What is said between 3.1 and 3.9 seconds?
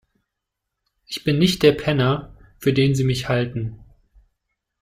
halten.